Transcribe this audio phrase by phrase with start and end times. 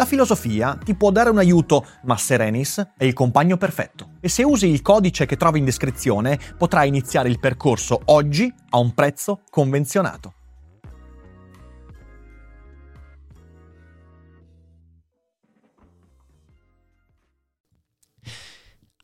[0.00, 4.12] La filosofia ti può dare un aiuto, ma Serenis è il compagno perfetto.
[4.20, 8.78] E se usi il codice che trovi in descrizione, potrai iniziare il percorso oggi a
[8.78, 10.32] un prezzo convenzionato.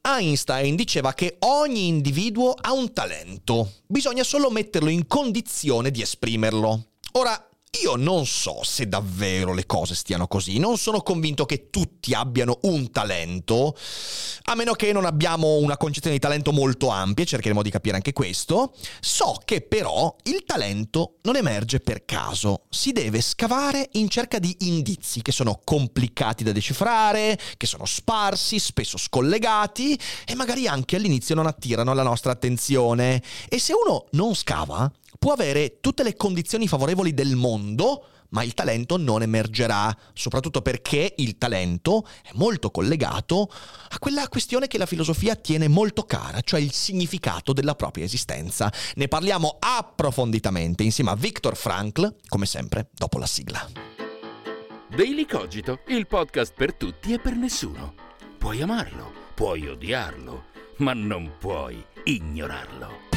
[0.00, 6.86] Einstein diceva che ogni individuo ha un talento, bisogna solo metterlo in condizione di esprimerlo.
[7.12, 7.50] Ora,
[7.82, 12.58] io non so se davvero le cose stiano così, non sono convinto che tutti abbiano
[12.62, 13.76] un talento,
[14.44, 18.12] a meno che non abbiamo una concezione di talento molto ampia, cercheremo di capire anche
[18.12, 18.74] questo.
[19.00, 24.56] So che però il talento non emerge per caso, si deve scavare in cerca di
[24.60, 31.34] indizi che sono complicati da decifrare, che sono sparsi, spesso scollegati e magari anche all'inizio
[31.34, 33.22] non attirano la nostra attenzione.
[33.48, 38.54] E se uno non scava, può avere tutte le condizioni favorevoli del mondo, ma il
[38.54, 43.50] talento non emergerà, soprattutto perché il talento è molto collegato
[43.88, 48.72] a quella questione che la filosofia tiene molto cara, cioè il significato della propria esistenza.
[48.96, 53.68] Ne parliamo approfonditamente insieme a Viktor Frankl, come sempre, dopo la sigla.
[54.88, 57.94] Daily Cogito, il podcast per tutti e per nessuno.
[58.38, 60.44] Puoi amarlo, puoi odiarlo,
[60.78, 63.15] ma non puoi ignorarlo.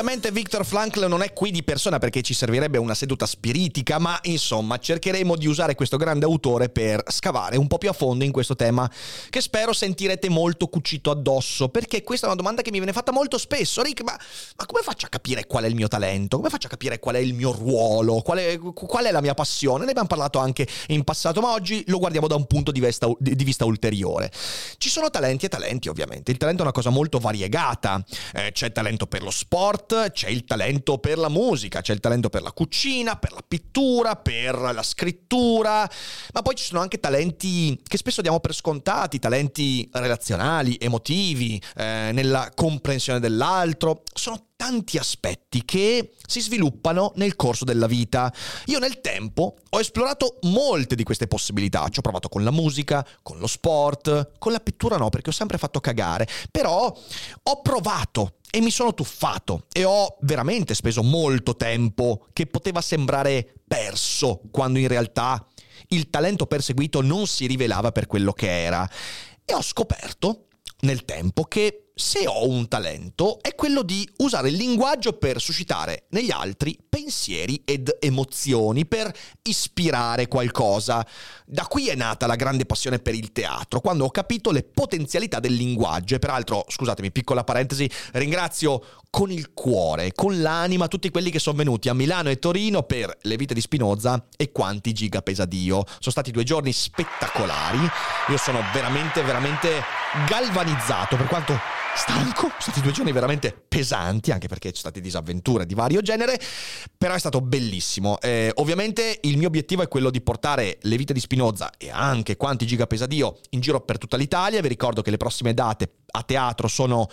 [0.00, 4.18] Ovviamente Victor Frankl non è qui di persona perché ci servirebbe una seduta spiritica, ma
[4.22, 8.32] insomma cercheremo di usare questo grande autore per scavare un po' più a fondo in
[8.32, 8.90] questo tema
[9.28, 13.12] che spero sentirete molto cucito addosso, perché questa è una domanda che mi viene fatta
[13.12, 13.82] molto spesso.
[13.82, 14.18] Rick, ma,
[14.56, 16.38] ma come faccio a capire qual è il mio talento?
[16.38, 18.22] Come faccio a capire qual è il mio ruolo?
[18.22, 19.84] Qual è, qual è la mia passione?
[19.84, 23.06] Ne abbiamo parlato anche in passato, ma oggi lo guardiamo da un punto di vista,
[23.18, 24.32] di, vista ulteriore.
[24.78, 26.30] Ci sono talenti e talenti, ovviamente.
[26.30, 28.02] Il talento è una cosa molto variegata.
[28.32, 32.00] Eh, c'è talento per lo sport sport, c'è il talento per la musica, c'è il
[32.00, 35.90] talento per la cucina, per la pittura, per la scrittura,
[36.32, 42.10] ma poi ci sono anche talenti che spesso diamo per scontati, talenti relazionali, emotivi, eh,
[42.12, 44.02] nella comprensione dell'altro.
[44.14, 48.30] Sono tanti aspetti che si sviluppano nel corso della vita.
[48.66, 53.06] Io nel tempo ho esplorato molte di queste possibilità, ci ho provato con la musica,
[53.22, 56.94] con lo sport, con la pittura no perché ho sempre fatto cagare, però
[57.42, 63.62] ho provato e mi sono tuffato e ho veramente speso molto tempo che poteva sembrare
[63.66, 65.42] perso quando in realtà
[65.88, 68.86] il talento perseguito non si rivelava per quello che era.
[69.42, 70.48] E ho scoperto
[70.80, 76.04] nel tempo che se ho un talento è quello di usare il linguaggio per suscitare
[76.10, 79.12] negli altri pensieri ed emozioni, per
[79.42, 81.06] ispirare qualcosa.
[81.44, 85.40] Da qui è nata la grande passione per il teatro, quando ho capito le potenzialità
[85.40, 86.14] del linguaggio.
[86.14, 91.56] E peraltro, scusatemi, piccola parentesi, ringrazio con il cuore, con l'anima tutti quelli che sono
[91.56, 95.84] venuti a Milano e Torino per Le vite di Spinoza e quanti giga pesa Dio.
[95.84, 97.78] Sono stati due giorni spettacolari.
[98.28, 99.82] Io sono veramente, veramente
[100.28, 101.58] galvanizzato per quanto
[101.94, 106.00] stanco, sono stati due giorni veramente pesanti, anche perché ci sono state disavventure di vario
[106.02, 106.40] genere,
[106.96, 108.20] però è stato bellissimo.
[108.20, 112.36] Eh, ovviamente il mio obiettivo è quello di portare le vite di Spinoza e anche
[112.36, 114.60] quanti giga pesadio in giro per tutta l'Italia.
[114.60, 117.08] Vi ricordo che le prossime date a teatro sono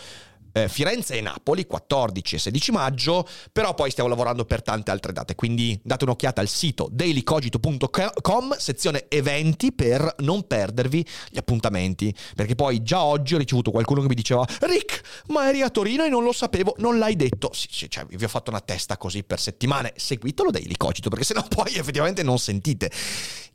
[0.63, 5.13] eh, Firenze e Napoli, 14 e 16 maggio, però poi stiamo lavorando per tante altre
[5.13, 12.56] date, quindi date un'occhiata al sito dailycogito.com, sezione eventi per non perdervi gli appuntamenti, perché
[12.56, 16.09] poi già oggi ho ricevuto qualcuno che mi diceva Rick, ma eri a Torino e
[16.09, 17.51] non lo sapevo, non l'hai detto.
[17.53, 21.25] Sì, sì, cioè, vi ho fatto una testa così per settimane, seguitelo Daily Cogito, perché
[21.25, 22.92] sennò poi effettivamente non sentite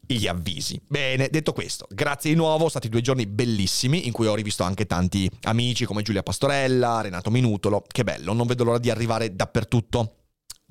[0.07, 0.81] gli avvisi.
[0.87, 4.63] Bene, detto questo, grazie di nuovo, sono stati due giorni bellissimi in cui ho rivisto
[4.63, 9.35] anche tanti amici come Giulia Pastorella, Renato Minutolo, che bello, non vedo l'ora di arrivare
[9.35, 10.17] dappertutto.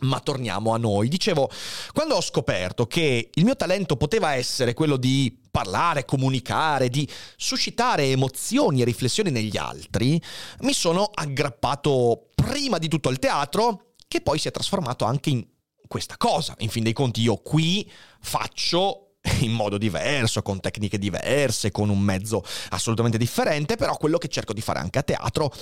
[0.03, 1.09] Ma torniamo a noi.
[1.09, 1.47] Dicevo,
[1.93, 8.05] quando ho scoperto che il mio talento poteva essere quello di parlare, comunicare, di suscitare
[8.05, 10.19] emozioni e riflessioni negli altri,
[10.61, 15.45] mi sono aggrappato prima di tutto al teatro, che poi si è trasformato anche in
[15.87, 16.55] questa cosa.
[16.59, 17.87] In fin dei conti io qui
[18.21, 19.10] faccio
[19.41, 24.53] in modo diverso, con tecniche diverse, con un mezzo assolutamente differente, però quello che cerco
[24.53, 25.53] di fare anche a teatro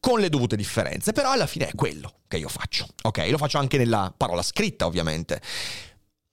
[0.00, 2.86] con le dovute differenze, però alla fine è quello che io faccio.
[3.02, 5.40] Ok, lo faccio anche nella parola scritta, ovviamente.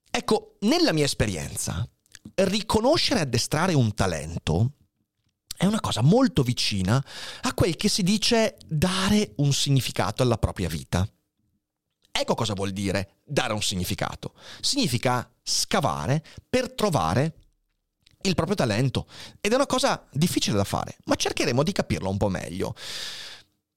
[0.10, 1.88] Ecco, nella mia esperienza,
[2.36, 4.74] riconoscere e addestrare un talento
[5.56, 7.04] è una cosa molto vicina
[7.42, 11.08] a quel che si dice dare un significato alla propria vita.
[12.12, 14.34] Ecco cosa vuol dire dare un significato.
[14.60, 17.36] Significa scavare per trovare
[18.24, 19.08] il proprio talento.
[19.40, 22.76] Ed è una cosa difficile da fare, ma cercheremo di capirlo un po' meglio.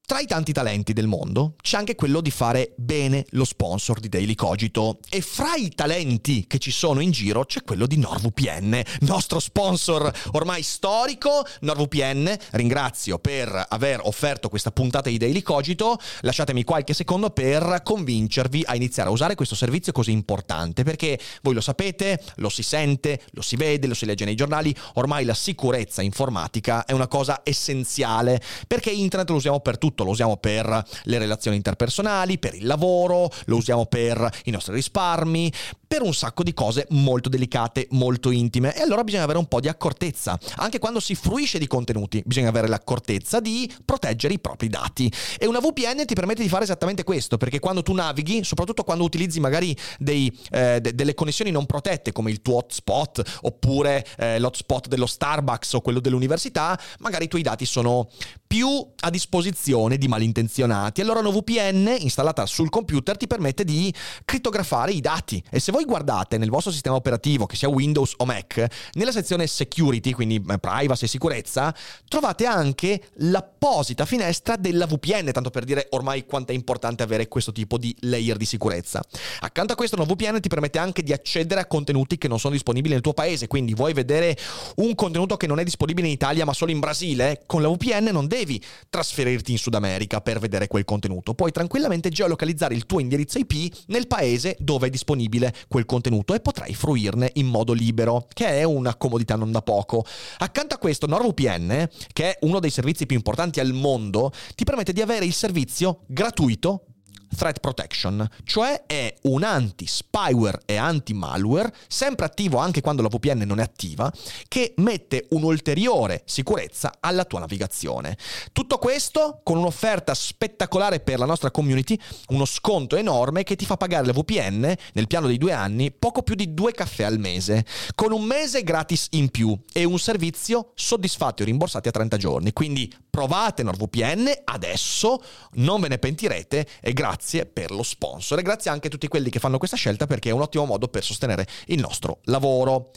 [0.07, 4.11] Tra i tanti talenti del mondo c'è anche quello di fare bene lo sponsor di
[4.11, 8.83] Daily Cogito e fra i talenti che ci sono in giro c'è quello di NordVPN,
[9.01, 11.47] nostro sponsor ormai storico.
[11.61, 15.99] NordVPN, ringrazio per aver offerto questa puntata di Daily Cogito.
[16.21, 21.55] Lasciatemi qualche secondo per convincervi a iniziare a usare questo servizio così importante perché voi
[21.55, 25.33] lo sapete, lo si sente, lo si vede, lo si legge nei giornali, ormai la
[25.33, 30.37] sicurezza informatica è una cosa essenziale perché internet lo usiamo per tutto tutto, lo usiamo
[30.37, 35.53] per le relazioni interpersonali, per il lavoro, lo usiamo per i nostri risparmi,
[35.87, 38.77] per un sacco di cose molto delicate, molto intime.
[38.77, 40.39] E allora bisogna avere un po' di accortezza.
[40.57, 45.11] Anche quando si fruisce di contenuti, bisogna avere l'accortezza di proteggere i propri dati.
[45.39, 49.05] E una VPN ti permette di fare esattamente questo, perché quando tu navighi, soprattutto quando
[49.05, 54.41] utilizzi magari dei, eh, de- delle connessioni non protette, come il tuo hotspot, oppure eh,
[54.41, 58.09] l'hotspot dello Starbucks o quello dell'università, magari i tuoi dati sono
[58.47, 61.01] più a disposizione di malintenzionati.
[61.01, 63.93] Allora una VPN installata sul computer ti permette di
[64.25, 65.43] crittografare i dati.
[65.51, 69.47] E se voi guardate nel vostro sistema operativo, che sia Windows o Mac, nella sezione
[69.47, 71.75] security, quindi eh, privacy e sicurezza,
[72.09, 77.53] trovate anche l'apposita finestra della VPN, tanto per dire ormai quanto è importante avere questo
[77.53, 79.03] tipo di layer di sicurezza.
[79.41, 82.55] Accanto a questo, una VPN ti permette anche di accedere a contenuti che non sono
[82.55, 84.37] disponibili nel tuo paese, quindi vuoi vedere
[84.77, 88.09] un contenuto che non è disponibile in Italia ma solo in Brasile, con la VPN
[88.13, 91.35] non devi trasferirti in Sud America per vedere quel contenuto.
[91.35, 96.41] Puoi tranquillamente geolocalizzare il tuo indirizzo IP nel paese dove è disponibile quel contenuto e
[96.41, 100.05] potrai fruirne in modo libero, che è una comodità non da poco.
[100.39, 104.93] Accanto a questo, NordVPN, che è uno dei servizi più importanti al mondo, ti permette
[104.93, 106.87] di avere il servizio gratuito
[107.35, 113.61] Threat Protection, cioè è un anti-spyware e anti-malware, sempre attivo anche quando la VPN non
[113.61, 114.13] è attiva,
[114.49, 118.17] che mette un'ulteriore sicurezza alla tua navigazione.
[118.53, 121.99] Tutto questo con un'offerta spettacolare per la nostra community,
[122.29, 126.23] uno sconto enorme che ti fa pagare la VPN nel piano dei due anni poco
[126.23, 127.65] più di due caffè al mese,
[127.95, 132.53] con un mese gratis in più e un servizio soddisfatti o rimborsati a 30 giorni.
[132.53, 135.23] Quindi provate NordVPN adesso,
[135.55, 139.31] non ve ne pentirete e grazie per lo sponsor e grazie anche a tutti quelli
[139.31, 142.91] che fanno questa scelta perché è un ottimo modo per sostenere il nostro lavoro.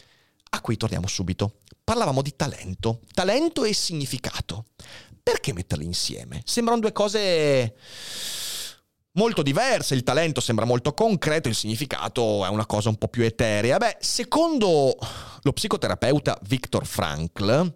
[0.49, 1.57] A cui torniamo subito.
[1.83, 4.65] Parlavamo di talento, talento e significato.
[5.21, 6.41] Perché metterli insieme?
[6.45, 7.75] Sembrano due cose
[9.17, 13.23] molto diverse, il talento sembra molto concreto, il significato è una cosa un po' più
[13.23, 13.77] eterea.
[13.77, 14.95] Beh, secondo
[15.41, 17.73] lo psicoterapeuta Viktor Frankl,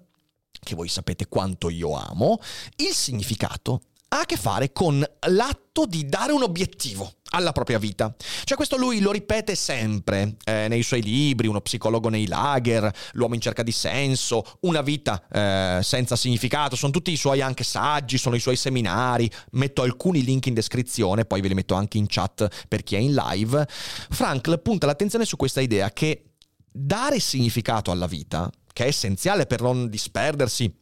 [0.63, 2.39] che voi sapete quanto io amo,
[2.77, 3.81] il significato
[4.13, 8.13] ha a che fare con l'atto di dare un obiettivo alla propria vita.
[8.44, 13.36] Cioè questo lui lo ripete sempre eh, nei suoi libri, uno psicologo nei lager, l'uomo
[13.36, 18.18] in cerca di senso, una vita eh, senza significato, sono tutti i suoi anche saggi,
[18.18, 22.08] sono i suoi seminari, metto alcuni link in descrizione, poi ve li metto anche in
[22.08, 23.65] chat per chi è in live.
[23.68, 26.34] Frankl punta l'attenzione su questa idea che
[26.70, 30.74] dare significato alla vita che è essenziale per non disperdersi,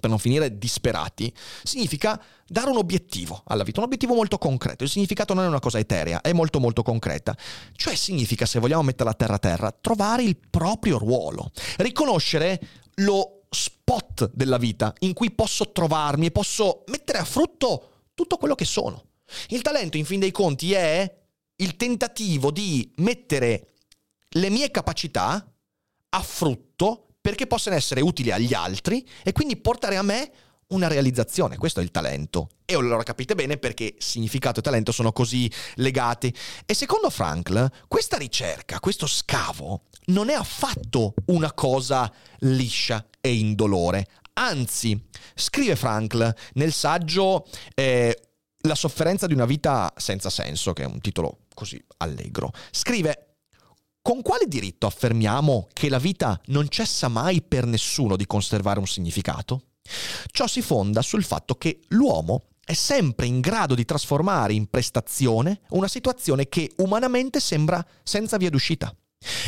[0.00, 1.32] per non finire disperati,
[1.62, 4.84] significa dare un obiettivo alla vita, un obiettivo molto concreto.
[4.84, 7.36] Il significato non è una cosa eterea, è molto molto concreta.
[7.74, 12.60] Cioè significa, se vogliamo metterla terra a terra, trovare il proprio ruolo, riconoscere
[12.96, 18.54] lo spot della vita in cui posso trovarmi e posso mettere a frutto tutto quello
[18.54, 19.04] che sono.
[19.48, 21.20] Il talento, in fin dei conti, è
[21.56, 23.68] il tentativo di mettere
[24.30, 25.46] le mie capacità
[26.14, 26.71] a frutto
[27.22, 30.30] perché possano essere utili agli altri e quindi portare a me
[30.72, 31.56] una realizzazione.
[31.56, 32.48] Questo è il talento.
[32.64, 36.34] E allora capite bene perché significato e talento sono così legati.
[36.66, 44.08] E secondo Frankl, questa ricerca, questo scavo, non è affatto una cosa liscia e indolore.
[44.34, 45.00] Anzi,
[45.34, 48.18] scrive Frankl nel saggio eh,
[48.62, 52.50] La sofferenza di una vita senza senso, che è un titolo così allegro.
[52.70, 53.31] Scrive
[54.02, 58.86] con quale diritto affermiamo che la vita non cessa mai per nessuno di conservare un
[58.86, 59.68] significato?
[60.30, 65.60] Ciò si fonda sul fatto che l'uomo è sempre in grado di trasformare in prestazione
[65.70, 68.94] una situazione che umanamente sembra senza via d'uscita.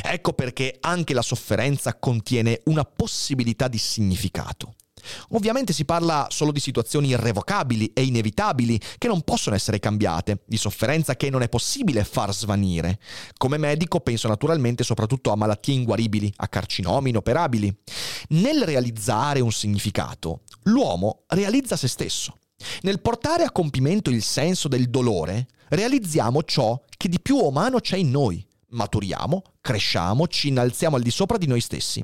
[0.03, 4.75] Ecco perché anche la sofferenza contiene una possibilità di significato.
[5.31, 10.57] Ovviamente si parla solo di situazioni irrevocabili e inevitabili che non possono essere cambiate, di
[10.57, 12.99] sofferenza che non è possibile far svanire.
[13.37, 17.75] Come medico penso naturalmente soprattutto a malattie inguaribili, a carcinomi inoperabili.
[18.29, 22.37] Nel realizzare un significato, l'uomo realizza se stesso.
[22.83, 27.97] Nel portare a compimento il senso del dolore, realizziamo ciò che di più umano c'è
[27.97, 28.47] in noi.
[28.75, 32.03] Maturiamo, cresciamo, ci innalziamo al di sopra di noi stessi.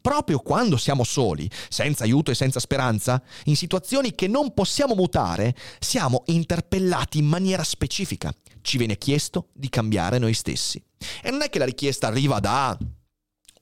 [0.00, 5.54] Proprio quando siamo soli, senza aiuto e senza speranza, in situazioni che non possiamo mutare,
[5.80, 8.32] siamo interpellati in maniera specifica.
[8.60, 10.82] Ci viene chiesto di cambiare noi stessi.
[11.22, 12.78] E non è che la richiesta arriva da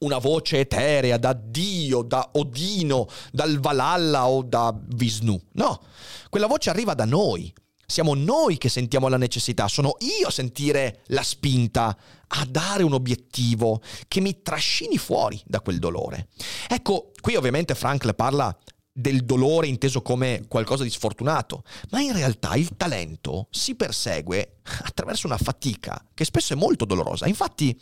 [0.01, 5.39] una voce eterea da Dio, da Odino, dal Valhalla o da Vishnu.
[5.53, 5.81] No,
[6.29, 7.53] quella voce arriva da noi.
[7.91, 12.93] Siamo noi che sentiamo la necessità, sono io a sentire la spinta a dare un
[12.93, 16.29] obiettivo che mi trascini fuori da quel dolore.
[16.69, 18.57] Ecco, qui ovviamente Frankl parla
[18.93, 25.27] del dolore inteso come qualcosa di sfortunato, ma in realtà il talento si persegue attraverso
[25.27, 27.27] una fatica che spesso è molto dolorosa.
[27.27, 27.77] Infatti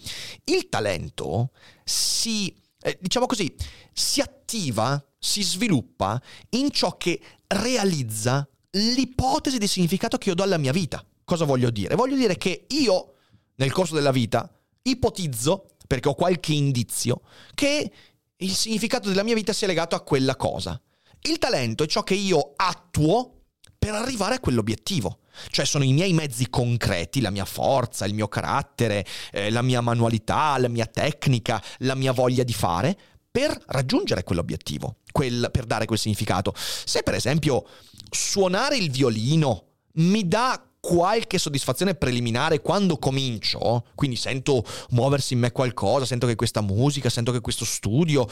[0.44, 1.50] il talento
[1.84, 3.54] si, eh, diciamo così,
[3.92, 6.18] si attiva, si sviluppa
[6.50, 11.04] in ciò che realizza l'ipotesi di significato che io do alla mia vita.
[11.24, 11.94] Cosa voglio dire?
[11.94, 13.14] Voglio dire che io,
[13.56, 14.50] nel corso della vita,
[14.82, 17.22] ipotizzo, perché ho qualche indizio,
[17.54, 17.90] che
[18.36, 20.80] il significato della mia vita sia legato a quella cosa.
[21.20, 23.42] Il talento è ciò che io attuo
[23.78, 25.20] per arrivare a quell'obiettivo.
[25.50, 29.80] Cioè sono i miei mezzi concreti, la mia forza, il mio carattere, eh, la mia
[29.80, 32.98] manualità, la mia tecnica, la mia voglia di fare
[33.38, 36.52] per raggiungere quell'obiettivo, quel, per dare quel significato.
[36.56, 37.64] Se per esempio
[38.10, 39.66] suonare il violino
[39.98, 46.34] mi dà qualche soddisfazione preliminare quando comincio, quindi sento muoversi in me qualcosa, sento che
[46.34, 48.28] questa musica, sento che questo studio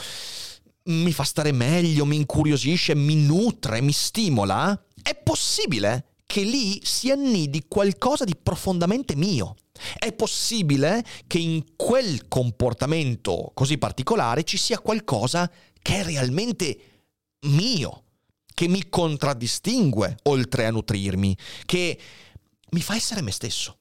[0.86, 7.10] mi fa stare meglio, mi incuriosisce, mi nutre, mi stimola, è possibile che lì si
[7.10, 9.54] annidi qualcosa di profondamente mio.
[9.98, 16.78] È possibile che in quel comportamento così particolare ci sia qualcosa che è realmente
[17.46, 18.02] mio,
[18.52, 21.98] che mi contraddistingue oltre a nutrirmi, che
[22.70, 23.78] mi fa essere me stesso.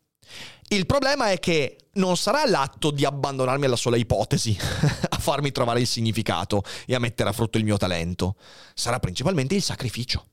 [0.68, 4.58] Il problema è che non sarà l'atto di abbandonarmi alla sola ipotesi
[5.10, 8.36] a farmi trovare il significato e a mettere a frutto il mio talento,
[8.74, 10.26] sarà principalmente il sacrificio.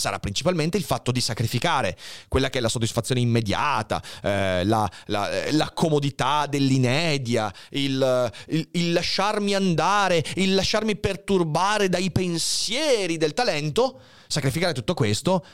[0.00, 5.30] Sarà principalmente il fatto di sacrificare quella che è la soddisfazione immediata, eh, la, la,
[5.30, 13.34] eh, la, comodità dell'inedia, il, il, il lasciarmi andare, il lasciarmi perturbare dai pensieri del
[13.34, 15.44] talento, sacrificare tutto questo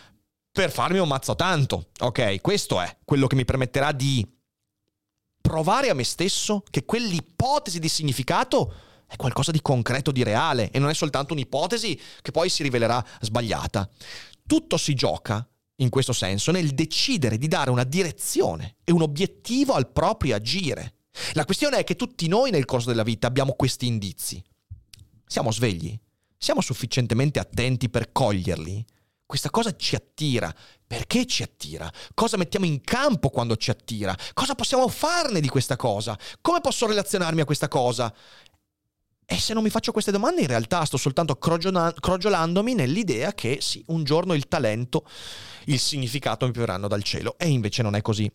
[0.52, 1.88] per farmi un mazzo tanto.
[1.98, 4.26] Ok, questo è quello che mi permetterà di
[5.40, 8.72] provare a me stesso che quell'ipotesi di significato
[9.06, 13.04] è qualcosa di concreto, di reale e non è soltanto un'ipotesi che poi si rivelerà
[13.20, 13.88] sbagliata.
[14.46, 19.74] Tutto si gioca, in questo senso, nel decidere di dare una direzione e un obiettivo
[19.74, 20.94] al proprio agire.
[21.32, 24.42] La questione è che tutti noi nel corso della vita abbiamo questi indizi.
[25.26, 25.98] Siamo svegli?
[26.38, 28.84] Siamo sufficientemente attenti per coglierli?
[29.26, 30.54] Questa cosa ci attira.
[30.86, 31.92] Perché ci attira?
[32.14, 34.16] Cosa mettiamo in campo quando ci attira?
[34.32, 36.16] Cosa possiamo farne di questa cosa?
[36.40, 38.14] Come posso relazionarmi a questa cosa?
[39.28, 43.82] E se non mi faccio queste domande, in realtà sto soltanto crogiolandomi nell'idea che sì,
[43.88, 45.04] un giorno il talento,
[45.64, 47.34] il significato mi pioveranno dal cielo.
[47.36, 48.30] E invece non è così.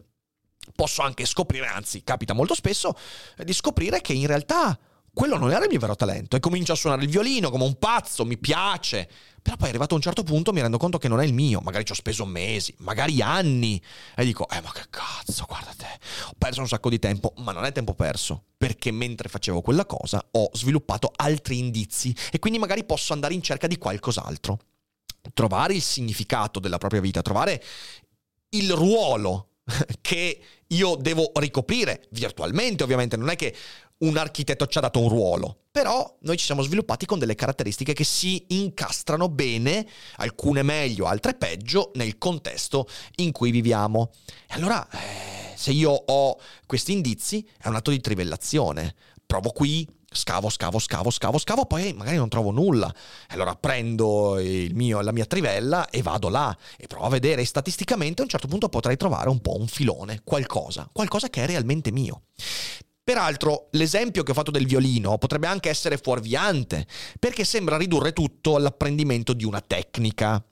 [0.75, 2.93] Posso anche scoprire, anzi, capita molto spesso,
[3.38, 4.77] eh, di scoprire che in realtà
[5.13, 6.37] quello non era il mio vero talento.
[6.37, 9.09] E comincio a suonare il violino come un pazzo, mi piace.
[9.41, 11.59] Però poi arrivato a un certo punto mi rendo conto che non è il mio.
[11.59, 13.81] Magari ci ho speso mesi, magari anni.
[14.15, 15.99] E dico, eh ma che cazzo, guarda te.
[16.27, 18.43] Ho perso un sacco di tempo, ma non è tempo perso.
[18.55, 22.15] Perché mentre facevo quella cosa ho sviluppato altri indizi.
[22.31, 24.59] E quindi magari posso andare in cerca di qualcos'altro.
[25.33, 27.61] Trovare il significato della propria vita, trovare
[28.49, 29.49] il ruolo
[30.01, 33.17] che io devo ricoprire virtualmente, ovviamente.
[33.17, 33.53] Non è che
[34.01, 37.93] un architetto ci ha dato un ruolo, però noi ci siamo sviluppati con delle caratteristiche
[37.93, 44.12] che si incastrano bene, alcune meglio, altre peggio, nel contesto in cui viviamo.
[44.48, 48.96] E allora, eh, se io ho questi indizi, è un atto di trivellazione.
[49.25, 52.93] Provo qui, scavo, scavo, scavo, scavo, scavo, poi magari non trovo nulla.
[53.27, 54.39] Allora prendo
[54.74, 57.41] mio, la mia trivella e vado là e provo a vedere.
[57.41, 61.43] E statisticamente a un certo punto potrei trovare un po' un filone, qualcosa, qualcosa che
[61.43, 62.24] è realmente mio.
[63.03, 66.86] Peraltro, l'esempio che ho fatto del violino potrebbe anche essere fuorviante,
[67.20, 70.43] perché sembra ridurre tutto all'apprendimento di una tecnica.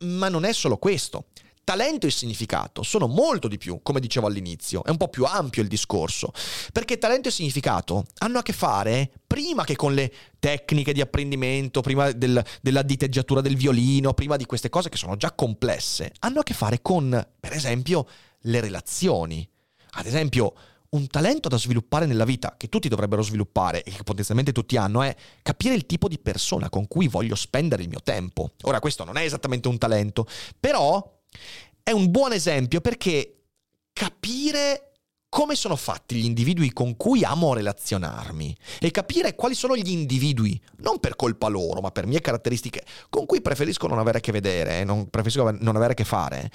[0.00, 1.26] Ma non è solo questo.
[1.64, 5.62] Talento e significato sono molto di più, come dicevo all'inizio, è un po' più ampio
[5.62, 6.30] il discorso,
[6.72, 11.80] perché talento e significato hanno a che fare prima che con le tecniche di apprendimento,
[11.80, 16.38] prima del, della diteggiatura del violino, prima di queste cose che sono già complesse, hanno
[16.38, 18.06] a che fare con, per esempio,
[18.42, 19.48] le relazioni.
[19.98, 20.54] Ad esempio,
[20.96, 25.02] un talento da sviluppare nella vita, che tutti dovrebbero sviluppare e che potenzialmente tutti hanno,
[25.02, 28.52] è capire il tipo di persona con cui voglio spendere il mio tempo.
[28.62, 30.26] Ora, questo non è esattamente un talento,
[30.58, 31.20] però
[31.82, 33.44] è un buon esempio perché
[33.92, 34.86] capire
[35.28, 40.58] come sono fatti gli individui con cui amo relazionarmi e capire quali sono gli individui,
[40.78, 44.32] non per colpa loro, ma per mie caratteristiche, con cui preferisco non avere a che
[44.32, 46.50] vedere, non preferisco non avere a che fare,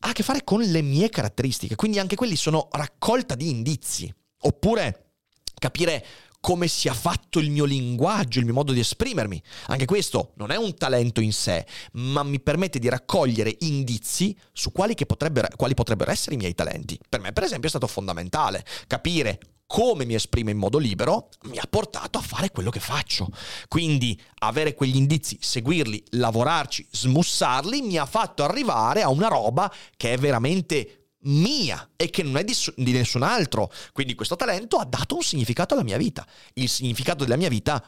[0.00, 4.12] ha a che fare con le mie caratteristiche, quindi anche quelli sono raccolta di indizi.
[4.42, 5.12] Oppure
[5.58, 6.04] capire
[6.40, 9.40] come sia fatto il mio linguaggio, il mio modo di esprimermi.
[9.66, 14.72] Anche questo non è un talento in sé, ma mi permette di raccogliere indizi su
[14.72, 16.98] quali, potrebbero, quali potrebbero essere i miei talenti.
[17.06, 19.38] Per me, per esempio, è stato fondamentale capire
[19.70, 23.28] come mi esprime in modo libero mi ha portato a fare quello che faccio.
[23.68, 30.14] Quindi avere quegli indizi, seguirli, lavorarci, smussarli, mi ha fatto arrivare a una roba che
[30.14, 33.70] è veramente mia e che non è di, di, nessun altro.
[33.92, 36.26] Quindi questo talento ha dato un significato alla mia vita.
[36.54, 37.80] Il significato della mia vita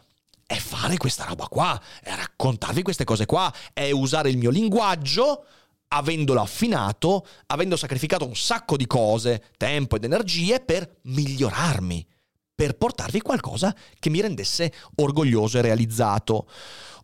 [0.47, 5.47] è fare questa roba qua, è raccontarvi queste cose qua, è usare il mio linguaggio
[5.93, 12.07] avendolo affinato, avendo sacrificato un sacco di cose, tempo ed energie per migliorarmi,
[12.55, 16.49] per portarvi qualcosa che mi rendesse orgoglioso e realizzato.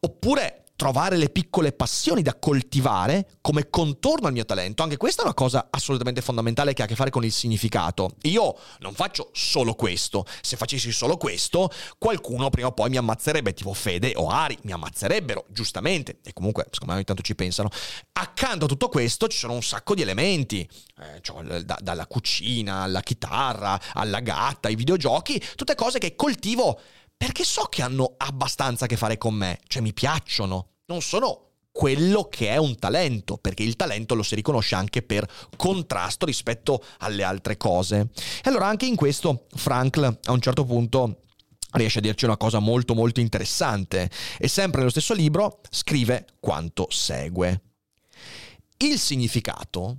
[0.01, 4.85] Oppure trovare le piccole passioni da coltivare come contorno al mio talento.
[4.85, 8.15] Anche questa è una cosa assolutamente fondamentale che ha a che fare con il significato.
[8.23, 10.25] Io non faccio solo questo.
[10.41, 11.69] Se facessi solo questo,
[11.99, 16.21] qualcuno prima o poi mi ammazzerebbe, tipo Fede o Ari, mi ammazzerebbero, giustamente.
[16.23, 17.71] E comunque, secondo me ogni tanto ci pensano.
[18.13, 20.61] Accanto a tutto questo ci sono un sacco di elementi.
[20.61, 26.79] Eh, cioè, da, dalla cucina, alla chitarra, alla gatta, ai videogiochi, tutte cose che coltivo
[27.19, 31.49] perché so che hanno abbastanza a che fare con me, cioè mi piacciono, non sono
[31.73, 36.83] quello che è un talento, perché il talento lo si riconosce anche per contrasto rispetto
[36.99, 38.09] alle altre cose.
[38.43, 41.21] E allora anche in questo Frankl a un certo punto
[41.73, 46.87] riesce a dirci una cosa molto molto interessante e sempre nello stesso libro scrive quanto
[46.89, 47.63] segue.
[48.79, 49.99] Il significato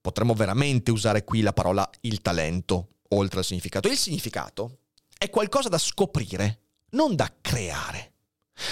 [0.00, 3.88] Potremmo veramente usare qui la parola il talento, oltre al significato.
[3.88, 4.78] Il significato
[5.16, 8.14] è qualcosa da scoprire, non da creare.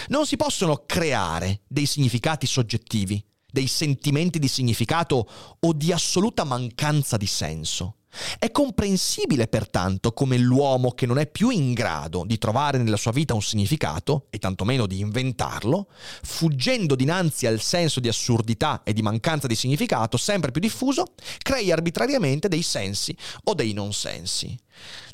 [0.09, 7.17] Non si possono creare dei significati soggettivi, dei sentimenti di significato o di assoluta mancanza
[7.17, 7.98] di senso.
[8.38, 13.12] È comprensibile pertanto come l'uomo che non è più in grado di trovare nella sua
[13.12, 15.88] vita un significato, e tantomeno di inventarlo,
[16.23, 21.71] fuggendo dinanzi al senso di assurdità e di mancanza di significato sempre più diffuso, crei
[21.71, 24.59] arbitrariamente dei sensi o dei non sensi.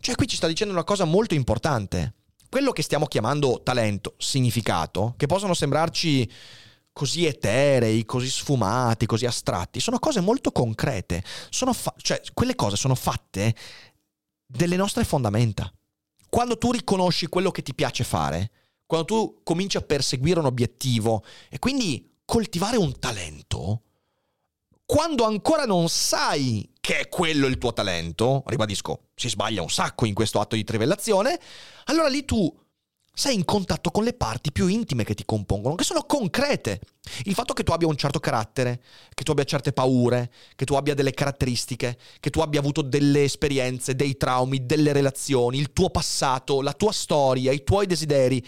[0.00, 2.14] Cioè qui ci sta dicendo una cosa molto importante.
[2.48, 6.30] Quello che stiamo chiamando talento, significato, che possono sembrarci
[6.94, 11.22] così eterei, così sfumati, così astratti, sono cose molto concrete.
[11.50, 13.54] Fa- cioè, quelle cose sono fatte
[14.46, 15.70] delle nostre fondamenta.
[16.30, 18.50] Quando tu riconosci quello che ti piace fare,
[18.86, 23.82] quando tu cominci a perseguire un obiettivo e quindi coltivare un talento,
[24.86, 30.06] quando ancora non sai che è quello il tuo talento, ribadisco, si sbaglia un sacco
[30.06, 31.40] in questo atto di trivellazione,
[31.86, 32.54] allora lì tu
[33.14, 36.80] sei in contatto con le parti più intime che ti compongono, che sono concrete.
[37.24, 38.82] Il fatto che tu abbia un certo carattere,
[39.14, 43.22] che tu abbia certe paure, che tu abbia delle caratteristiche, che tu abbia avuto delle
[43.22, 48.44] esperienze, dei traumi, delle relazioni, il tuo passato, la tua storia, i tuoi desideri.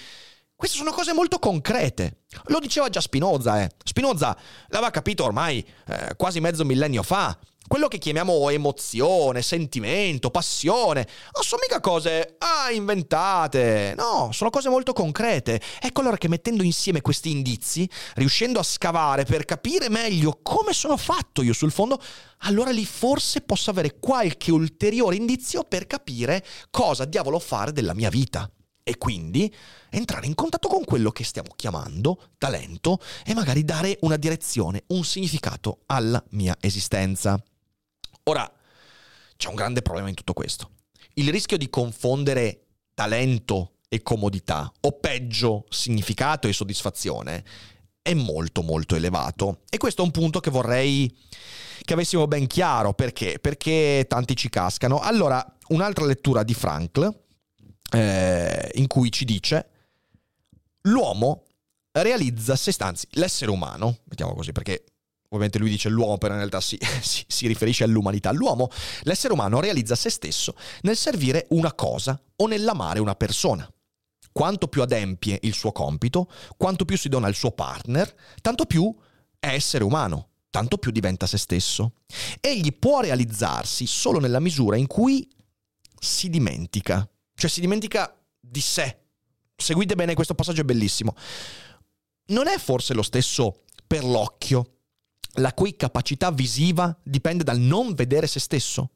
[0.56, 2.22] Queste sono cose molto concrete.
[2.46, 3.70] Lo diceva già Spinoza, eh.
[3.84, 4.36] Spinoza
[4.68, 11.42] l'aveva capito ormai eh, quasi mezzo millennio fa, quello che chiamiamo emozione, sentimento, passione, non
[11.42, 15.60] sono mica cose ah, inventate, no, sono cose molto concrete.
[15.80, 20.96] Ecco allora che mettendo insieme questi indizi, riuscendo a scavare per capire meglio come sono
[20.96, 22.00] fatto io sul fondo,
[22.40, 28.10] allora lì forse posso avere qualche ulteriore indizio per capire cosa diavolo fare della mia
[28.10, 28.48] vita
[28.88, 29.52] e quindi
[29.90, 35.02] entrare in contatto con quello che stiamo chiamando talento e magari dare una direzione, un
[35.02, 37.42] significato alla mia esistenza.
[38.28, 38.50] Ora,
[39.36, 40.70] c'è un grande problema in tutto questo.
[41.14, 47.44] Il rischio di confondere talento e comodità, o peggio, significato e soddisfazione,
[48.02, 49.60] è molto molto elevato.
[49.70, 51.14] E questo è un punto che vorrei
[51.82, 52.94] che avessimo ben chiaro.
[52.94, 53.38] Perché?
[53.38, 54.98] Perché tanti ci cascano.
[54.98, 57.08] Allora, un'altra lettura di Frankl,
[57.92, 59.68] eh, in cui ci dice,
[60.82, 61.44] l'uomo
[61.92, 64.84] realizza se stanzi, l'essere umano, mettiamo così perché
[65.36, 68.32] ovviamente lui dice l'uomo, però in realtà si, si, si, riferisce all'umanità.
[68.32, 68.68] L'uomo,
[69.02, 73.68] l'essere umano, realizza se stesso nel servire una cosa o nell'amare una persona.
[74.32, 78.94] Quanto più adempie il suo compito, quanto più si dona al suo partner, tanto più
[79.38, 81.92] è essere umano, tanto più diventa se stesso.
[82.40, 85.26] Egli può realizzarsi solo nella misura in cui
[85.98, 88.98] si dimentica, cioè si dimentica di sé.
[89.56, 91.14] Seguite bene, questo passaggio è bellissimo.
[92.26, 94.75] Non è forse lo stesso per l'occhio
[95.36, 98.90] la cui capacità visiva dipende dal non vedere se stesso.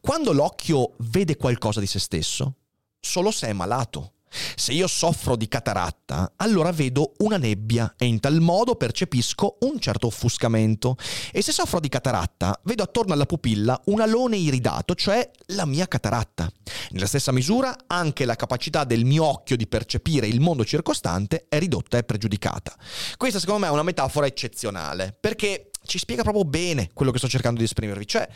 [0.00, 2.54] Quando l'occhio vede qualcosa di se stesso,
[3.00, 4.12] solo se è malato.
[4.30, 9.78] Se io soffro di cataratta, allora vedo una nebbia e in tal modo percepisco un
[9.78, 10.96] certo offuscamento.
[11.32, 15.86] E se soffro di cataratta, vedo attorno alla pupilla un alone iridato, cioè la mia
[15.86, 16.50] cataratta.
[16.90, 21.58] Nella stessa misura, anche la capacità del mio occhio di percepire il mondo circostante è
[21.58, 22.74] ridotta e pregiudicata.
[23.16, 27.28] Questa secondo me è una metafora eccezionale, perché ci spiega proprio bene quello che sto
[27.28, 28.06] cercando di esprimervi.
[28.06, 28.28] Cioè,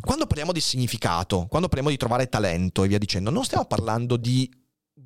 [0.00, 4.16] quando parliamo di significato, quando parliamo di trovare talento e via dicendo, non stiamo parlando
[4.16, 4.50] di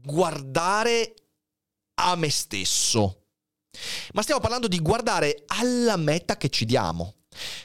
[0.02, 1.14] guardare
[1.94, 3.26] a me stesso,
[4.12, 7.14] ma stiamo parlando di guardare alla meta che ci diamo.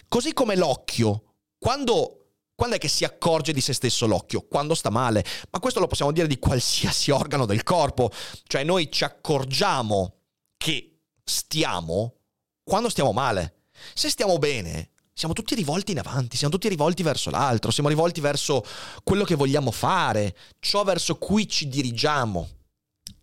[0.07, 4.41] Così come l'occhio, quando, quando è che si accorge di se stesso l'occhio?
[4.41, 5.23] Quando sta male.
[5.51, 8.11] Ma questo lo possiamo dire di qualsiasi organo del corpo.
[8.43, 10.21] Cioè noi ci accorgiamo
[10.57, 12.15] che stiamo
[12.63, 13.63] quando stiamo male.
[13.93, 18.21] Se stiamo bene, siamo tutti rivolti in avanti, siamo tutti rivolti verso l'altro, siamo rivolti
[18.21, 18.63] verso
[19.03, 22.47] quello che vogliamo fare, ciò verso cui ci dirigiamo.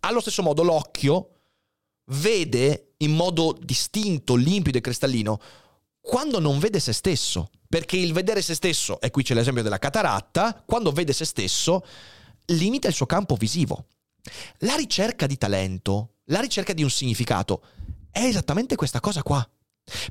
[0.01, 1.29] Allo stesso modo l'occhio
[2.11, 5.41] vede in modo distinto, limpido e cristallino
[5.99, 7.49] quando non vede se stesso.
[7.67, 11.83] Perché il vedere se stesso, e qui c'è l'esempio della cataratta, quando vede se stesso
[12.45, 13.87] limita il suo campo visivo.
[14.59, 17.63] La ricerca di talento, la ricerca di un significato,
[18.11, 19.45] è esattamente questa cosa qua.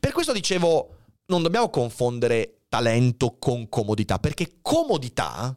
[0.01, 5.57] Per questo dicevo, non dobbiamo confondere talento con comodità, perché comodità,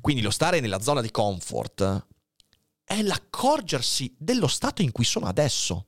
[0.00, 2.06] quindi lo stare nella zona di comfort,
[2.84, 5.86] è l'accorgersi dello stato in cui sono adesso.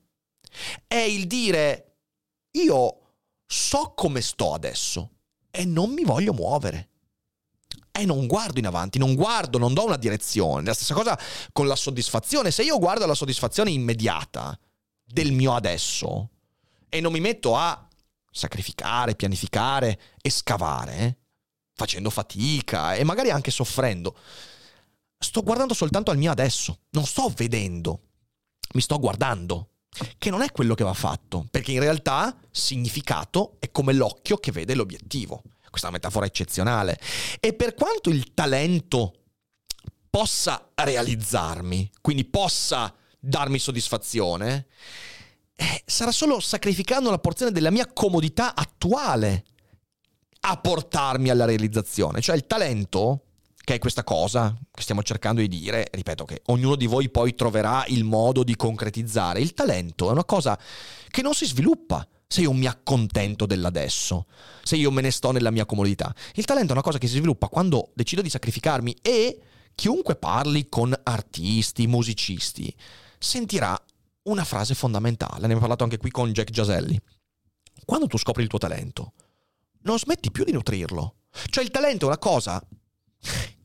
[0.87, 1.97] È il dire,
[2.51, 2.99] io
[3.45, 5.11] so come sto adesso
[5.51, 6.89] e non mi voglio muovere.
[7.91, 10.63] E non guardo in avanti, non guardo, non do una direzione.
[10.63, 11.19] La stessa cosa
[11.51, 12.49] con la soddisfazione.
[12.49, 14.57] Se io guardo la soddisfazione immediata
[15.03, 16.29] del mio adesso
[16.89, 17.87] e non mi metto a
[18.33, 21.17] sacrificare, pianificare e scavare, eh?
[21.75, 24.17] facendo fatica e magari anche soffrendo.
[25.17, 28.01] Sto guardando soltanto al mio adesso, non sto vedendo,
[28.73, 29.69] mi sto guardando,
[30.17, 34.51] che non è quello che va fatto, perché in realtà significato è come l'occhio che
[34.51, 35.43] vede l'obiettivo.
[35.69, 36.99] Questa è una metafora eccezionale.
[37.39, 39.21] E per quanto il talento
[40.09, 44.67] possa realizzarmi, quindi possa darmi soddisfazione,
[45.55, 49.43] eh, sarà solo sacrificando una porzione della mia comodità attuale
[50.41, 52.21] a portarmi alla realizzazione.
[52.21, 53.25] Cioè il talento,
[53.63, 57.35] che è questa cosa che stiamo cercando di dire, ripeto che ognuno di voi poi
[57.35, 60.59] troverà il modo di concretizzare, il talento è una cosa
[61.09, 64.25] che non si sviluppa se io mi accontento dell'adesso,
[64.63, 66.13] se io me ne sto nella mia comodità.
[66.33, 69.39] Il talento è una cosa che si sviluppa quando decido di sacrificarmi e
[69.75, 72.73] chiunque parli con artisti, musicisti,
[73.19, 73.79] sentirà
[74.23, 76.99] una frase fondamentale, ne abbiamo parlato anche qui con Jack Giaselli.
[77.85, 79.13] Quando tu scopri il tuo talento,
[79.81, 81.15] non smetti più di nutrirlo.
[81.49, 82.65] Cioè il talento è una cosa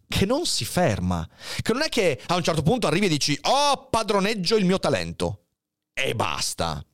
[0.09, 1.29] che non si ferma,
[1.62, 4.79] che non è che a un certo punto arrivi e dici oh padroneggio il mio
[4.79, 5.44] talento
[5.92, 6.85] e basta.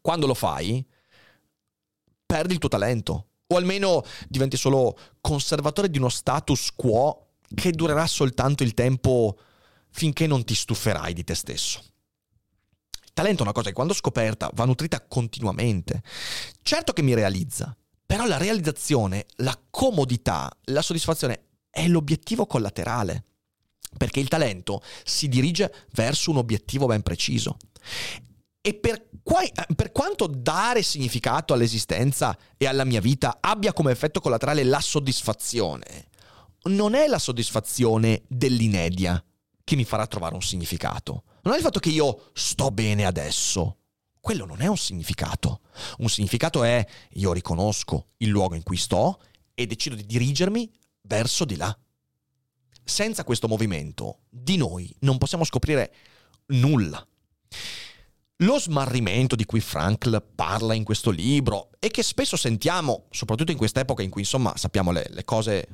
[0.00, 0.84] Quando lo fai,
[2.26, 8.06] perdi il tuo talento o almeno diventi solo conservatore di uno status quo che durerà
[8.06, 9.38] soltanto il tempo
[9.90, 11.82] finché non ti stuferai di te stesso.
[13.14, 16.02] Talento è una cosa che quando scoperta va nutrita continuamente.
[16.62, 17.74] Certo che mi realizza,
[18.06, 23.24] Però la realizzazione, la comodità, la soddisfazione è l'obiettivo collaterale,
[23.96, 27.56] perché il talento si dirige verso un obiettivo ben preciso.
[28.60, 29.40] E per, qua,
[29.74, 36.08] per, quanto dare significato all'esistenza e alla mia vita abbia come effetto collaterale la soddisfazione,
[36.64, 39.22] non è la soddisfazione dell'inedia
[39.62, 41.24] che mi farà trovare un significato.
[41.44, 43.78] Non è il fatto che io sto bene adesso.
[44.18, 45.60] Quello non è un significato.
[45.98, 49.20] Un significato è io riconosco il luogo in cui sto
[49.52, 50.70] e decido di dirigermi
[51.02, 51.76] verso di là.
[52.82, 55.94] Senza questo movimento di noi non possiamo scoprire
[56.46, 57.06] nulla.
[58.38, 63.58] Lo smarrimento di cui Frankl parla in questo libro e che spesso sentiamo, soprattutto in
[63.58, 65.68] quest'epoca in cui insomma sappiamo le, le cose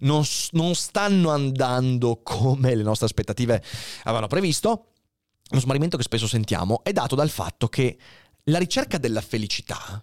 [0.00, 3.62] non, non stanno andando come le nostre aspettative
[4.02, 4.88] avevano previsto,
[5.50, 7.98] lo smarrimento che spesso sentiamo è dato dal fatto che
[8.44, 10.02] la ricerca della felicità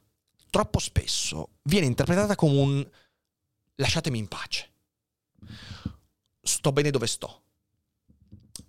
[0.49, 2.89] troppo spesso viene interpretata come un
[3.75, 4.69] lasciatemi in pace.
[6.41, 7.41] Sto bene dove sto.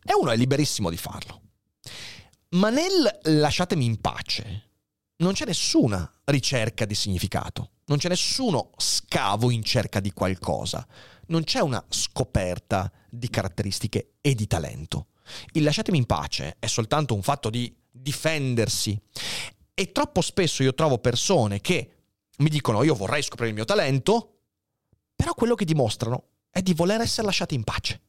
[0.05, 1.41] E uno è liberissimo di farlo.
[2.51, 4.71] Ma nel lasciatemi in pace
[5.17, 10.87] non c'è nessuna ricerca di significato, non c'è nessuno scavo in cerca di qualcosa,
[11.29, 15.07] non c'è una scoperta di caratteristiche e di talento.
[15.53, 18.99] Il lasciatemi in pace è soltanto un fatto di difendersi
[19.75, 21.97] e troppo spesso io trovo persone che
[22.39, 24.39] mi dicono io vorrei scoprire il mio talento,
[25.15, 28.01] però quello che dimostrano è di voler essere lasciati in pace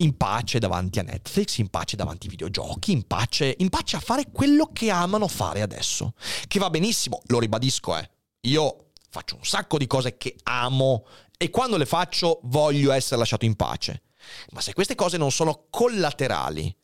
[0.00, 4.00] in pace davanti a Netflix, in pace davanti ai videogiochi, in pace, in pace a
[4.00, 6.14] fare quello che amano fare adesso.
[6.46, 8.10] Che va benissimo, lo ribadisco, eh.
[8.42, 13.44] Io faccio un sacco di cose che amo e quando le faccio voglio essere lasciato
[13.44, 14.02] in pace.
[14.50, 16.74] Ma se queste cose non sono collaterali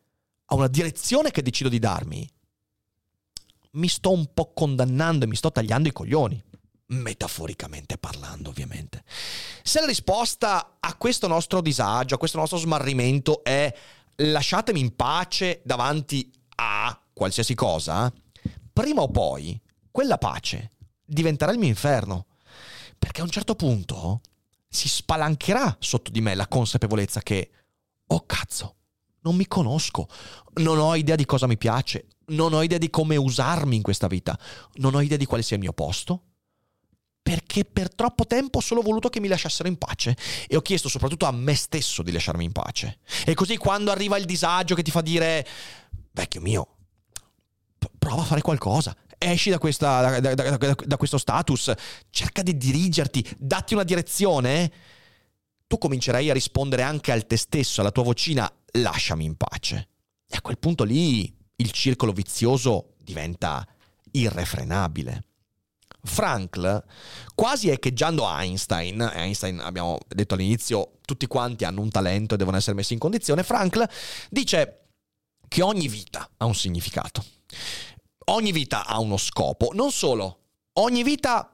[0.46, 2.29] a una direzione che decido di darmi,
[3.72, 6.44] mi sto un po' condannando e mi sto tagliando i coglioni
[6.88, 9.03] metaforicamente parlando ovviamente.
[9.62, 13.72] Se la risposta a questo nostro disagio, a questo nostro smarrimento è
[14.16, 18.12] lasciatemi in pace davanti a qualsiasi cosa,
[18.72, 20.70] prima o poi quella pace
[21.05, 22.27] diventerà il mio inferno.
[22.99, 24.20] Perché a un certo punto
[24.68, 27.50] si spalancherà sotto di me la consapevolezza che,
[28.07, 28.74] oh cazzo,
[29.20, 30.09] non mi conosco,
[30.55, 34.07] non ho idea di cosa mi piace, non ho idea di come usarmi in questa
[34.07, 34.38] vita,
[34.74, 36.22] non ho idea di quale sia il mio posto,
[37.22, 40.88] perché per troppo tempo ho solo voluto che mi lasciassero in pace e ho chiesto
[40.88, 43.00] soprattutto a me stesso di lasciarmi in pace.
[43.24, 45.44] E così quando arriva il disagio che ti fa dire,
[46.12, 46.68] vecchio mio,
[47.98, 51.72] prova a fare qualcosa, esci da, questa, da, da, da, questo status,
[52.11, 54.72] cerca di dirigerti, datti una direzione,
[55.66, 59.88] tu comincerai a rispondere anche al te stesso, alla tua vocina, lasciami in pace.
[60.29, 63.66] E a quel punto lì il circolo vizioso diventa
[64.12, 65.24] irrefrenabile.
[66.02, 66.85] Frankl,
[67.35, 72.76] quasi echeggiando Einstein, Einstein abbiamo detto all'inizio, tutti quanti hanno un talento e devono essere
[72.76, 73.87] messi in condizione, Frankl
[74.31, 74.87] dice
[75.48, 77.24] che ogni vita ha un significato,
[78.26, 80.40] ogni vita ha uno scopo, non solo,
[80.74, 81.50] ogni vita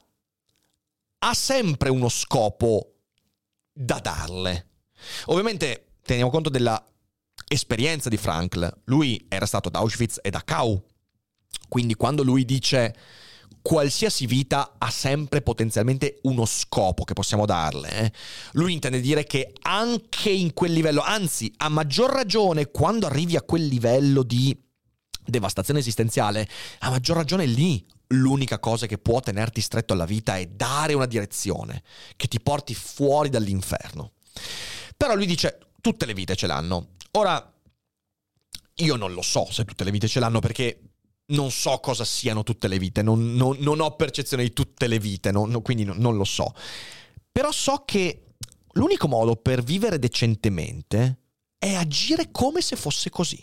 [1.18, 2.94] ha sempre uno scopo
[3.72, 4.68] da darle.
[5.26, 6.84] Ovviamente teniamo conto della
[7.48, 10.82] esperienza di Frankl, lui era stato ad Auschwitz e a Dachau,
[11.68, 12.94] quindi quando lui dice
[13.62, 17.90] qualsiasi vita ha sempre potenzialmente uno scopo che possiamo darle.
[17.90, 18.12] Eh?
[18.52, 23.42] Lui intende dire che anche in quel livello, anzi a maggior ragione quando arrivi a
[23.42, 24.61] quel livello di
[25.24, 26.48] devastazione esistenziale,
[26.80, 31.06] a maggior ragione lì l'unica cosa che può tenerti stretto alla vita è dare una
[31.06, 31.82] direzione
[32.16, 34.12] che ti porti fuori dall'inferno.
[34.96, 36.90] Però lui dice tutte le vite ce l'hanno.
[37.12, 37.52] Ora,
[38.76, 40.80] io non lo so se tutte le vite ce l'hanno perché
[41.26, 44.98] non so cosa siano tutte le vite, non, non, non ho percezione di tutte le
[44.98, 46.54] vite, non, quindi non lo so.
[47.30, 48.34] Però so che
[48.72, 51.20] l'unico modo per vivere decentemente
[51.58, 53.42] è agire come se fosse così.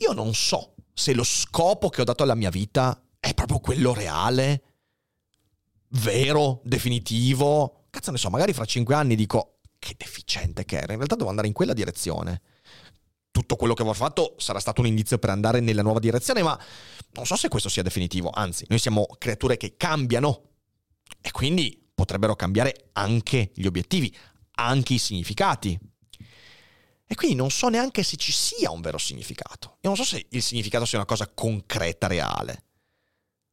[0.00, 3.94] Io non so se lo scopo che ho dato alla mia vita è proprio quello
[3.94, 4.62] reale,
[5.88, 7.86] vero, definitivo.
[7.90, 11.30] Cazzo ne so, magari fra cinque anni dico che deficiente che era, in realtà devo
[11.30, 12.42] andare in quella direzione
[13.30, 16.58] tutto quello che avevo fatto sarà stato un indizio per andare nella nuova direzione, ma
[17.12, 20.48] non so se questo sia definitivo, anzi, noi siamo creature che cambiano
[21.20, 24.14] e quindi potrebbero cambiare anche gli obiettivi,
[24.56, 25.78] anche i significati.
[27.12, 29.78] E quindi non so neanche se ci sia un vero significato.
[29.80, 32.66] Io non so se il significato sia una cosa concreta, reale.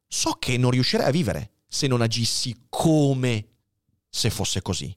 [0.07, 3.47] So che non riuscirei a vivere se non agissi come
[4.07, 4.95] se fosse così.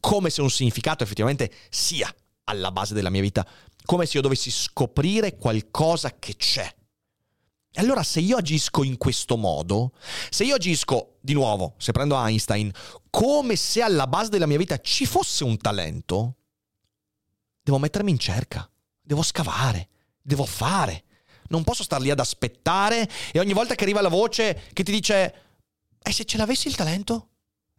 [0.00, 2.12] Come se un significato effettivamente sia
[2.46, 3.46] alla base della mia vita,
[3.84, 6.68] come se io dovessi scoprire qualcosa che c'è.
[7.70, 9.92] E allora se io agisco in questo modo,
[10.30, 12.72] se io agisco, di nuovo, se prendo Einstein,
[13.08, 16.38] come se alla base della mia vita ci fosse un talento,
[17.70, 18.68] devo mettermi in cerca,
[19.00, 19.88] devo scavare,
[20.20, 21.04] devo fare.
[21.50, 24.92] Non posso star lì ad aspettare e ogni volta che arriva la voce che ti
[24.92, 25.34] dice
[26.02, 27.28] e se ce l'avessi il talento?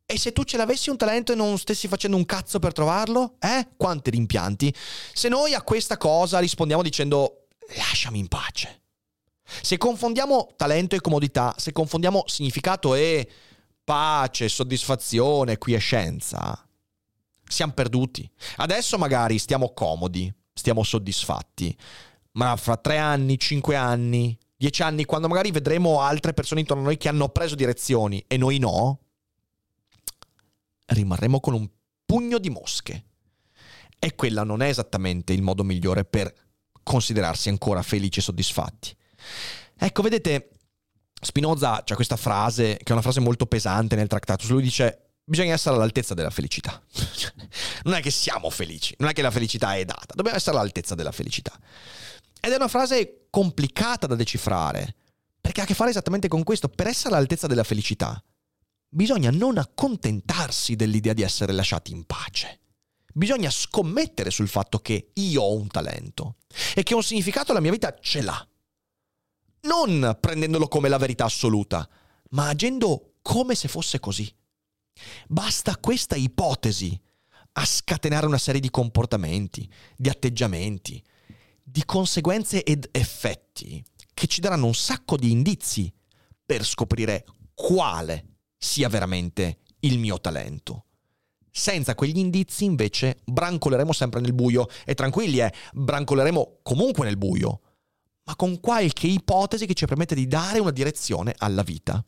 [0.05, 3.35] E se tu ce l'avessi un talento e non stessi facendo un cazzo per trovarlo?
[3.39, 3.69] Eh?
[3.77, 4.73] Quanti rimpianti?
[5.13, 8.81] Se noi a questa cosa rispondiamo dicendo lasciami in pace.
[9.43, 13.29] Se confondiamo talento e comodità, se confondiamo significato e
[13.83, 16.65] pace, soddisfazione, quiescenza,
[17.51, 18.29] siamo perduti.
[18.57, 21.77] Adesso magari stiamo comodi, stiamo soddisfatti,
[22.33, 26.85] ma fra tre anni, cinque anni, dieci anni, quando magari vedremo altre persone intorno a
[26.85, 28.99] noi che hanno preso direzioni e noi no,
[30.85, 31.69] rimarremo con un
[32.05, 33.05] pugno di mosche.
[33.99, 36.33] E quella non è esattamente il modo migliore per
[36.81, 38.95] considerarsi ancora felici e soddisfatti.
[39.77, 40.49] Ecco, vedete,
[41.23, 45.53] Spinoza c'ha questa frase, che è una frase molto pesante nel Tractatus, lui dice bisogna
[45.53, 46.83] essere all'altezza della felicità.
[47.83, 50.93] non è che siamo felici, non è che la felicità è data, dobbiamo essere all'altezza
[50.93, 51.57] della felicità.
[52.41, 54.93] Ed è una frase complicata da decifrare,
[55.39, 56.67] perché ha a che fare esattamente con questo.
[56.67, 58.21] Per essere all'altezza della felicità,
[58.89, 62.59] bisogna non accontentarsi dell'idea di essere lasciati in pace.
[63.13, 66.39] Bisogna scommettere sul fatto che io ho un talento
[66.75, 68.47] e che un significato la mia vita ce l'ha.
[69.61, 71.87] Non prendendolo come la verità assoluta,
[72.31, 74.33] ma agendo come se fosse così.
[75.27, 76.99] Basta questa ipotesi
[77.53, 81.03] a scatenare una serie di comportamenti, di atteggiamenti,
[81.63, 85.91] di conseguenze ed effetti che ci daranno un sacco di indizi
[86.45, 90.85] per scoprire quale sia veramente il mio talento.
[91.49, 97.61] Senza quegli indizi, invece, brancoleremo sempre nel buio e tranquilli, eh, brancoleremo comunque nel buio,
[98.23, 102.03] ma con qualche ipotesi che ci permette di dare una direzione alla vita.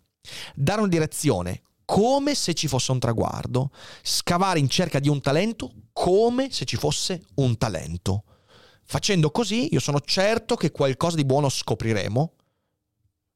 [0.55, 5.71] Dare una direzione come se ci fosse un traguardo, scavare in cerca di un talento
[5.93, 8.23] come se ci fosse un talento.
[8.85, 12.33] Facendo così, io sono certo che qualcosa di buono scopriremo.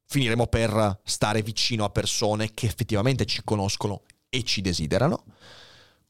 [0.05, 5.23] Finiremo per stare vicino a persone che effettivamente ci conoscono e ci desiderano.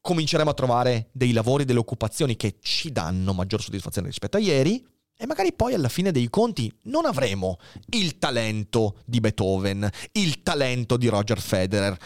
[0.02, 4.86] Cominceremo a trovare dei lavori, delle occupazioni che ci danno maggior soddisfazione rispetto a ieri
[5.18, 7.58] e magari poi alla fine dei conti non avremo
[7.90, 11.98] il talento di Beethoven, il talento di Roger Federer,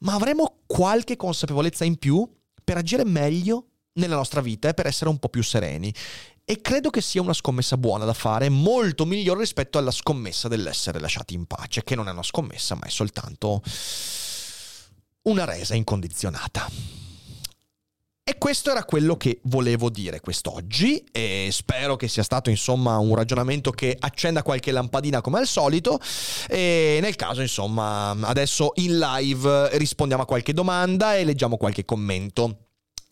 [0.00, 2.28] ma avremo qualche consapevolezza in più
[2.62, 5.94] per agire meglio nella nostra vita e per essere un po' più sereni.
[6.44, 11.00] E credo che sia una scommessa buona da fare, molto migliore rispetto alla scommessa dell'essere
[11.00, 13.62] lasciati in pace, che non è una scommessa, ma è soltanto
[15.22, 17.05] una resa incondizionata.
[18.28, 23.14] E questo era quello che volevo dire quest'oggi e spero che sia stato insomma un
[23.14, 26.00] ragionamento che accenda qualche lampadina come al solito
[26.48, 32.66] e nel caso insomma adesso in live rispondiamo a qualche domanda e leggiamo qualche commento.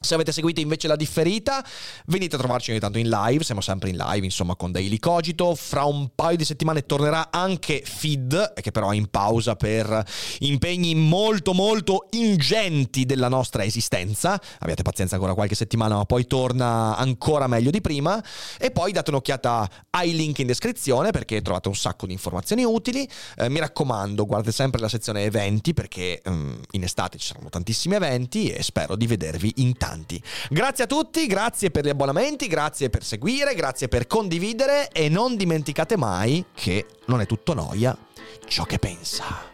[0.04, 1.64] Se avete seguito invece la differita,
[2.06, 5.54] venite a trovarci ogni tanto in live, siamo sempre in live, insomma, con Daily Cogito.
[5.54, 10.04] Fra un paio di settimane tornerà anche Feed, che però è in pausa per
[10.40, 14.38] impegni molto molto ingenti della nostra esistenza.
[14.58, 18.22] Abbiate pazienza ancora qualche settimana, ma poi torna ancora meglio di prima.
[18.58, 23.08] E poi date un'occhiata ai link in descrizione perché trovate un sacco di informazioni utili.
[23.38, 27.94] Eh, mi raccomando, guardate sempre la sezione eventi perché um, in estate ci saranno tantissimi
[27.94, 30.20] eventi e spero di vedervi in tanti avanti.
[30.50, 35.36] Grazie a tutti, grazie per gli abbonamenti, grazie per seguire, grazie per condividere e non
[35.36, 37.96] dimenticate mai che non è tutto noia
[38.46, 39.53] ciò che pensa.